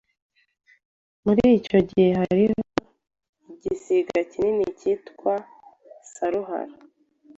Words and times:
Muri 1.25 1.43
icyo 1.57 1.79
gihe 1.89 2.09
hariho 2.19 2.59
igisiga 3.51 4.17
kinini 4.31 4.63
kikitwa 4.77 5.33
Saruhara 6.11 6.75